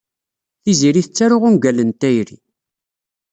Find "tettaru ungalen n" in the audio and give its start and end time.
1.05-1.97